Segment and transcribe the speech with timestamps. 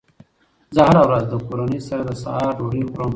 [0.75, 3.09] زه هره ورځ له کورنۍ سره د سهار ډوډۍ خورم